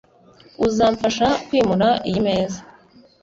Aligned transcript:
uzamfasha 0.65 1.27
kwimura 1.45 1.89
iyi 2.07 2.19
meza? 2.27 2.59